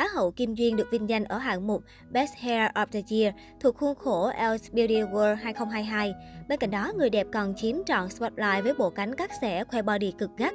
[0.00, 3.34] Á hậu Kim Duyên được vinh danh ở hạng mục Best Hair of the Year
[3.60, 6.14] thuộc khuôn khổ Els Beauty World 2022.
[6.48, 9.82] Bên cạnh đó, người đẹp còn chiếm trọn spotlight với bộ cánh cắt xẻ khoe
[9.82, 10.54] body cực gắt.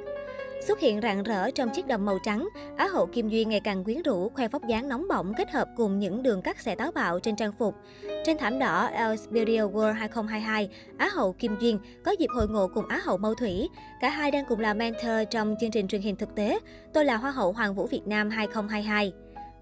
[0.66, 3.84] Xuất hiện rạng rỡ trong chiếc đầm màu trắng, Á hậu Kim Duyên ngày càng
[3.84, 6.92] quyến rũ, khoe vóc dáng nóng bỏng kết hợp cùng những đường cắt xẻ táo
[6.92, 7.74] bạo trên trang phục.
[8.24, 10.68] Trên thảm đỏ Els Beauty World 2022,
[10.98, 13.68] Á hậu Kim Duyên có dịp hội ngộ cùng Á hậu Mâu Thủy.
[14.00, 16.58] Cả hai đang cùng là mentor trong chương trình truyền hình thực tế
[16.94, 19.12] Tôi là Hoa hậu Hoàng vũ Việt Nam 2022.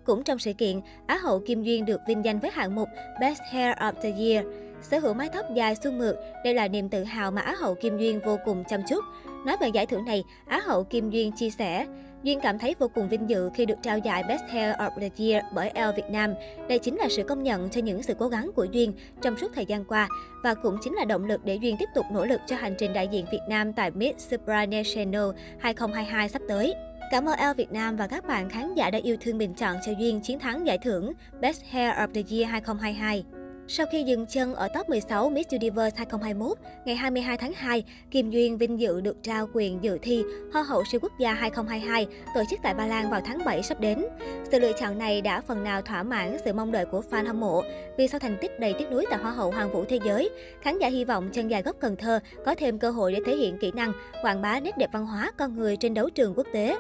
[0.05, 2.89] Cũng trong sự kiện, Á hậu Kim Duyên được vinh danh với hạng mục
[3.21, 4.47] Best Hair of the Year.
[4.83, 7.75] Sở hữu mái tóc dài xuân mượt, đây là niềm tự hào mà Á hậu
[7.75, 9.05] Kim Duyên vô cùng chăm chút.
[9.47, 11.87] Nói về giải thưởng này, Á hậu Kim Duyên chia sẻ,
[12.25, 15.09] Duyên cảm thấy vô cùng vinh dự khi được trao giải Best Hair of the
[15.19, 16.35] Year bởi Elle Việt Nam.
[16.69, 19.53] Đây chính là sự công nhận cho những sự cố gắng của Duyên trong suốt
[19.55, 20.09] thời gian qua
[20.43, 22.93] và cũng chính là động lực để Duyên tiếp tục nỗ lực cho hành trình
[22.93, 26.75] đại diện Việt Nam tại Miss Supranational 2022 sắp tới.
[27.11, 29.77] Cảm ơn Elle Việt Nam và các bạn khán giả đã yêu thương bình chọn
[29.87, 33.25] cho Duyên chiến thắng giải thưởng Best Hair of the Year 2022.
[33.69, 38.31] Sau khi dừng chân ở top 16 Miss Universe 2021, ngày 22 tháng 2, Kim
[38.31, 42.43] Duyên vinh dự được trao quyền dự thi Hoa hậu siêu quốc gia 2022 tổ
[42.51, 44.05] chức tại Ba Lan vào tháng 7 sắp đến.
[44.51, 47.41] Sự lựa chọn này đã phần nào thỏa mãn sự mong đợi của fan hâm
[47.41, 47.63] mộ.
[47.99, 50.79] Vì sau thành tích đầy tiếc nuối tại Hoa hậu Hoàng vũ thế giới, khán
[50.79, 53.59] giả hy vọng chân dài gốc Cần Thơ có thêm cơ hội để thể hiện
[53.59, 56.77] kỹ năng, quảng bá nét đẹp văn hóa con người trên đấu trường quốc tế.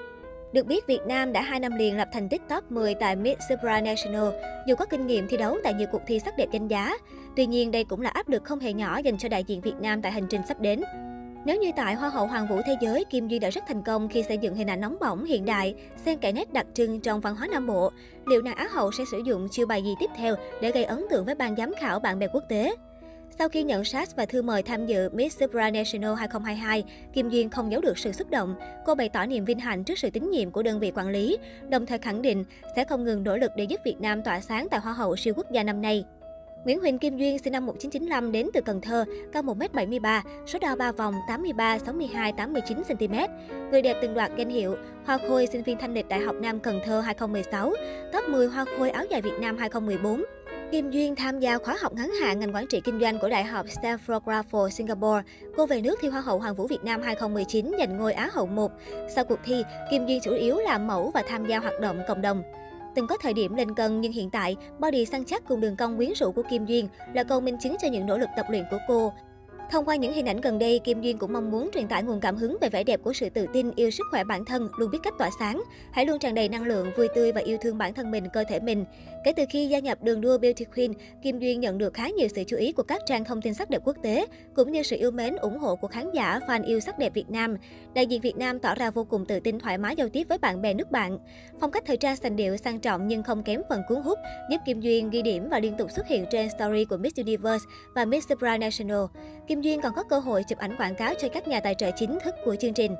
[0.54, 3.40] Được biết, Việt Nam đã 2 năm liền lập thành tích top 10 tại Miss
[3.48, 4.24] Supranational,
[4.66, 6.96] dù có kinh nghiệm thi đấu tại nhiều cuộc thi sắc đẹp danh giá.
[7.36, 9.74] Tuy nhiên, đây cũng là áp lực không hề nhỏ dành cho đại diện Việt
[9.80, 10.82] Nam tại hành trình sắp đến.
[11.44, 14.08] Nếu như tại Hoa hậu Hoàng vũ Thế giới, Kim Duyên đã rất thành công
[14.08, 15.74] khi xây dựng hình ảnh nóng bỏng hiện đại,
[16.04, 17.90] xen kẽ nét đặc trưng trong văn hóa Nam Bộ,
[18.26, 21.06] liệu nàng Á hậu sẽ sử dụng chiêu bài gì tiếp theo để gây ấn
[21.10, 22.74] tượng với ban giám khảo bạn bè quốc tế?
[23.38, 27.72] Sau khi nhận sát và thư mời tham dự Miss Supranational 2022, Kim Duyên không
[27.72, 28.54] giấu được sự xúc động.
[28.84, 31.38] Cô bày tỏ niềm vinh hạnh trước sự tín nhiệm của đơn vị quản lý,
[31.68, 32.44] đồng thời khẳng định
[32.76, 35.34] sẽ không ngừng nỗ lực để giúp Việt Nam tỏa sáng tại Hoa hậu siêu
[35.36, 36.04] quốc gia năm nay.
[36.64, 40.76] Nguyễn Huỳnh Kim Duyên sinh năm 1995 đến từ Cần Thơ, cao 1m73, số đo
[40.76, 43.14] 3 vòng 83, 62, 89 cm.
[43.70, 46.60] Người đẹp từng đoạt danh hiệu Hoa Khôi sinh viên thanh lịch Đại học Nam
[46.60, 47.74] Cần Thơ 2016,
[48.12, 50.24] top 10 Hoa Khôi áo dài Việt Nam 2014.
[50.74, 53.44] Kim Duyên tham gia khóa học ngắn hạn ngành quản trị kinh doanh của Đại
[53.44, 55.22] học Stanford Graffle Singapore.
[55.56, 58.46] Cô về nước thi Hoa hậu Hoàng vũ Việt Nam 2019 giành ngôi Á hậu
[58.46, 58.72] 1.
[59.14, 62.22] Sau cuộc thi, Kim Duyên chủ yếu làm mẫu và tham gia hoạt động cộng
[62.22, 62.42] đồng.
[62.94, 65.96] Từng có thời điểm lên cân nhưng hiện tại, body săn chắc cùng đường cong
[65.96, 68.64] quyến rũ của Kim Duyên là câu minh chứng cho những nỗ lực tập luyện
[68.70, 69.12] của cô.
[69.70, 72.20] Thông qua những hình ảnh gần đây, Kim Duyên cũng mong muốn truyền tải nguồn
[72.20, 74.90] cảm hứng về vẻ đẹp của sự tự tin, yêu sức khỏe bản thân, luôn
[74.90, 75.62] biết cách tỏa sáng.
[75.92, 78.44] Hãy luôn tràn đầy năng lượng, vui tươi và yêu thương bản thân mình, cơ
[78.48, 78.84] thể mình.
[79.24, 80.92] Kể từ khi gia nhập đường đua Beauty Queen,
[81.22, 83.70] Kim Duyên nhận được khá nhiều sự chú ý của các trang thông tin sắc
[83.70, 86.80] đẹp quốc tế, cũng như sự yêu mến, ủng hộ của khán giả, fan yêu
[86.80, 87.56] sắc đẹp Việt Nam.
[87.94, 90.38] Đại diện Việt Nam tỏ ra vô cùng tự tin, thoải mái giao tiếp với
[90.38, 91.18] bạn bè nước bạn.
[91.60, 94.18] Phong cách thời trang sành điệu, sang trọng nhưng không kém phần cuốn hút,
[94.50, 97.64] giúp Kim Duyên ghi điểm và liên tục xuất hiện trên story của Miss Universe
[97.94, 99.04] và Miss Supranational.
[99.54, 101.90] Kim Duyên còn có cơ hội chụp ảnh quảng cáo cho các nhà tài trợ
[101.96, 102.96] chính thức của chương trình.